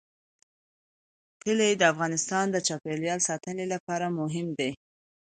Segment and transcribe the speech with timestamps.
[1.43, 4.71] کلي د افغانستان د چاپیریال ساتنې لپاره مهم دي.